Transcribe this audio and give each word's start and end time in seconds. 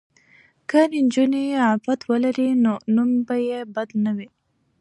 که 0.69 0.79
نجونې 1.03 1.43
عفت 1.67 2.01
ولري 2.11 2.49
نو 2.63 2.73
نوم 2.95 3.11
به 3.27 3.35
یې 3.49 3.59
بد 3.73 3.89
نه 4.03 4.11
وي. 4.17 4.27